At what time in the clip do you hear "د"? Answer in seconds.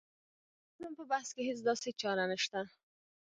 0.03-0.03